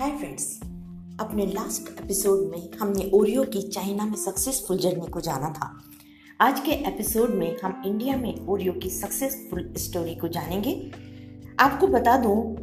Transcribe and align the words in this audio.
अपने 0.00 1.46
last 1.46 2.00
episode 2.00 2.50
में 2.50 2.78
हमने 2.78 3.10
ओरियो 3.14 3.44
की 3.44 3.62
चाइना 3.62 4.04
में 4.04 4.16
सक्सेसफुल 4.16 4.78
जर्नी 4.78 5.06
को 5.06 5.20
जाना 5.20 5.48
था। 5.48 5.80
आज 6.40 6.60
के 6.60 6.70
एपिसोड 6.70 7.30
में 7.30 7.56
हम 7.64 7.82
इंडिया 7.86 8.16
में 8.16 8.46
ओरियो 8.46 8.72
की 8.72 8.90
सक्सेसफुल 8.90 9.74
स्टोरी 9.76 10.14
को 10.14 10.28
जानेंगे। 10.28 10.92
आपको 11.60 11.86
बता 11.86 12.16
दूँ 12.16 12.56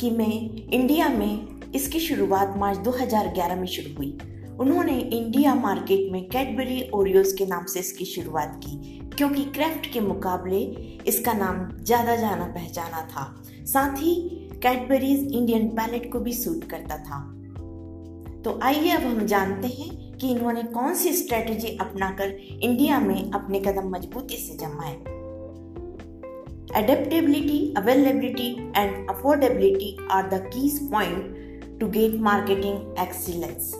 कि 0.00 0.10
मैं 0.10 0.56
इंडिया 0.72 1.08
में 1.08 1.60
इसकी 1.74 2.00
शुरुआत 2.00 2.54
मार्च 2.56 2.78
2011 2.78 3.56
में 3.56 3.66
शुरू 3.66 3.96
हुई। 3.96 4.18
उन्होंने 4.60 4.98
इंडिया 4.98 5.54
मार्केट 5.54 6.12
में 6.12 6.28
कैडबरी 6.28 6.90
ओरियोज 6.94 7.32
के 7.32 7.46
नाम 7.46 7.64
से 7.64 7.80
इसकी 7.80 8.04
शुरुआत 8.04 8.60
की, 8.64 9.00
क्योंकि 9.16 9.44
क्राफ्ट 9.44 9.92
के 9.92 10.00
मुकाबले 10.00 10.60
इसका 11.06 11.32
नाम 11.32 11.84
ज़्यादा 11.84 12.16
जाना 12.16 12.44
पहचाना 12.44 13.00
था। 13.02 13.44
साथ 13.64 13.96
ही 13.96 14.41
कैडबरीज 14.62 15.32
इंडियन 15.34 15.68
पैलेट 15.76 16.10
को 16.12 16.18
भी 16.20 16.32
सूट 16.32 16.64
करता 16.70 16.98
था 17.04 17.20
तो 18.42 18.58
आइए 18.62 18.90
अब 18.90 19.02
हम 19.02 19.26
जानते 19.26 19.68
हैं 19.68 20.18
कि 20.18 20.30
इन्होंने 20.30 20.62
कौन 20.74 20.94
सी 20.94 21.12
स्ट्रेटेजी 21.12 21.76
अपनाकर 21.80 22.36
इंडिया 22.62 23.00
में 23.00 23.30
अपने 23.30 23.60
कदम 23.60 23.90
मजबूती 23.96 24.36
से 24.36 24.56
जमाए 24.56 25.00
Adaptability, 26.70 27.74
availability, 27.76 28.44
and 28.74 29.06
affordability 29.06 29.88
are 30.08 30.22
the 30.30 30.38
key 30.48 30.70
points 30.90 31.58
to 31.78 31.88
get 31.88 32.14
marketing 32.18 32.78
excellence. 32.96 33.74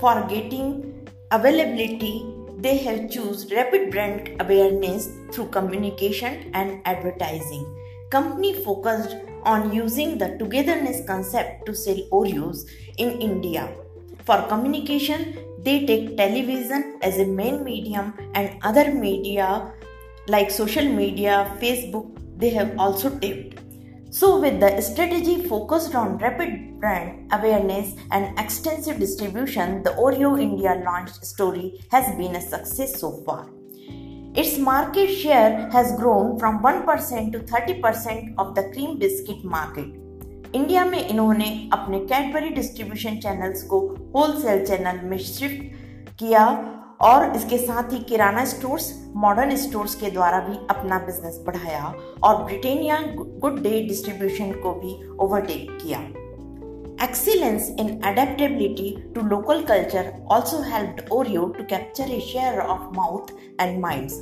For 0.00 0.14
getting 0.28 1.06
availability, 1.30 2.26
they 2.58 2.78
have 2.78 3.10
choose 3.10 3.46
rapid 3.52 3.92
brand 3.92 4.40
awareness 4.40 5.08
through 5.30 5.46
communication 5.50 6.50
and 6.52 6.80
advertising. 6.84 7.64
Company 8.10 8.54
focused 8.64 9.14
on 9.44 9.72
using 9.72 10.18
the 10.18 10.36
togetherness 10.38 11.06
concept 11.06 11.66
to 11.66 11.74
sell 11.74 11.98
Oreos 12.10 12.68
in 12.98 13.20
India. 13.20 13.68
For 14.24 14.42
communication, 14.48 15.38
they 15.62 15.86
take 15.86 16.16
television 16.16 16.98
as 17.02 17.18
a 17.18 17.26
main 17.26 17.64
medium 17.64 18.14
and 18.34 18.58
other 18.62 18.92
media 18.92 19.72
like 20.28 20.50
social 20.50 20.84
media, 20.84 21.56
Facebook, 21.60 22.06
they 22.38 22.50
have 22.50 22.78
also 22.78 23.10
tipped. 23.18 23.58
So, 24.10 24.38
with 24.38 24.60
the 24.60 24.80
strategy 24.80 25.42
focused 25.42 25.94
on 25.94 26.18
rapid 26.18 26.78
brand 26.78 27.32
awareness 27.32 27.94
and 28.10 28.38
extensive 28.38 28.98
distribution, 28.98 29.82
the 29.82 29.90
Oreo 29.90 30.40
India 30.40 30.82
launch 30.84 31.10
story 31.22 31.80
has 31.90 32.14
been 32.16 32.36
a 32.36 32.40
success 32.40 33.00
so 33.00 33.22
far. 33.24 33.48
Its 34.34 34.56
market 34.56 35.08
share 35.08 35.68
has 35.72 35.94
grown 35.94 36.38
from 36.38 36.62
1% 36.62 37.32
to 37.32 37.38
30% 37.40 38.34
of 38.38 38.54
the 38.54 38.62
cream 38.72 38.98
biscuit 38.98 39.44
market. 39.44 39.90
India 40.54 40.84
में 40.84 40.98
इन्होंने 40.98 41.48
अपने 41.72 41.98
Cadbury 42.06 42.48
distribution 42.50 43.16
channels 43.16 43.62
को 43.64 43.80
wholesale 44.14 44.64
channel 44.66 45.00
में 45.10 45.16
shift 45.18 46.16
किया 46.18 46.46
और 47.02 47.36
इसके 47.36 47.58
साथ 47.58 47.92
ही 47.92 47.98
किराना 48.08 48.44
स्टोर्स 48.44 48.90
मॉडर्न 49.16 49.56
स्टोर्स 49.56 49.94
के 49.94 50.10
द्वारा 50.10 50.40
भी 50.48 50.56
अपना 50.70 50.98
बिज़नेस 51.06 51.38
बढ़ाया 51.46 51.94
और 52.24 52.42
ब्रिटेनिया 52.44 53.00
गुड 53.16 53.62
डे 53.62 53.82
डिस्ट्रीब्यूशन 53.88 54.52
को 54.62 54.74
भी 54.74 54.98
ओवरटेक 55.18 55.78
किया 55.82 56.00
excellence 57.02 57.68
in 57.80 57.88
adaptability 58.00 58.90
to 59.14 59.20
local 59.28 59.62
culture 59.62 60.12
also 60.32 60.60
help 60.62 61.12
Oreo 61.12 61.46
to 61.56 61.64
capture 61.70 62.10
a 62.10 62.18
share 62.20 62.58
of 62.60 62.82
mouth 62.96 63.32
and 63.60 63.80
minds 63.80 64.14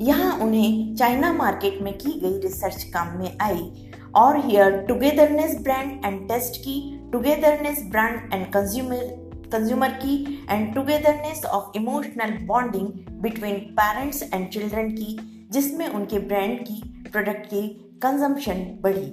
यहाँ 0.00 0.38
उन्हें 0.42 0.94
चाइना 0.96 1.32
मार्केट 1.32 1.80
में 1.82 1.92
की 1.98 2.12
गई 2.20 2.38
रिसर्च 2.40 2.82
काम 2.94 3.18
में 3.18 3.36
आई 3.42 3.90
और 4.16 4.40
here 4.46 4.76
togetherness 4.88 5.58
brand 5.62 6.04
and 6.04 6.28
taste 6.28 6.60
की 6.60 6.78
togetherness 7.12 7.82
brand 7.90 8.34
and 8.34 8.46
consumer 8.52 9.04
consumer 9.52 9.98
की 10.04 10.16
and 10.50 10.74
togetherness 10.74 11.44
of 11.44 11.78
emotional 11.78 12.38
bonding 12.46 12.88
between 13.22 13.58
parents 13.78 14.22
and 14.22 14.48
children 14.48 14.90
की, 14.90 15.18
जिसमें 15.52 15.88
उनके 15.88 16.18
ब्रांड 16.18 16.58
की 16.60 16.82
प्रोडक्ट 17.12 17.46
की 17.46 17.68
कंजम्पशन 18.02 18.66
बढ़ी। 18.82 19.12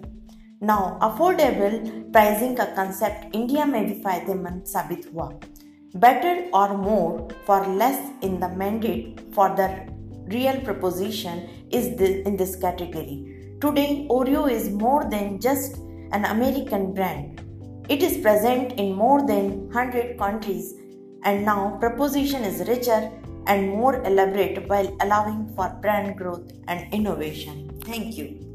नाउ 0.64 0.88
अफोर्डेबल 1.08 1.76
प्राइसिंग 2.12 2.56
का 2.56 2.64
कंसेप्ट 2.78 3.36
इंडिया 3.36 3.64
में 3.66 3.84
भी 3.86 4.00
फायदेमंद 4.03 4.62
साबित 4.72 5.10
हुआ 5.14 5.31
बेटर 5.94 6.44
और 6.54 6.76
more 6.76 7.28
for 7.47 7.66
less 7.82 8.00
in 8.25 8.38
the 8.41 8.54
mandate 8.58 9.20
for 9.36 9.54
the 9.60 9.70
real 10.32 10.64
proposition 10.64 11.42
is 11.72 12.03
in 12.03 12.36
this 12.36 12.54
category 12.64 13.19
Today, 13.60 14.06
Oreo 14.08 14.50
is 14.50 14.70
more 14.70 15.04
than 15.04 15.38
just 15.38 15.76
an 16.12 16.25
American 16.25 16.94
brand. 16.94 17.42
It 17.91 18.03
is 18.03 18.16
present 18.16 18.72
in 18.81 18.94
more 18.94 19.26
than 19.26 19.69
100 19.69 20.19
countries 20.19 20.72
and 21.25 21.44
now 21.44 21.76
proposition 21.78 22.42
is 22.42 22.66
richer 22.66 23.10
and 23.47 23.69
more 23.69 24.03
elaborate 24.03 24.66
while 24.66 24.97
allowing 25.03 25.53
for 25.54 25.69
brand 25.82 26.16
growth 26.16 26.50
and 26.69 26.91
innovation. 26.94 27.69
Thank 27.84 28.16
you. 28.16 28.53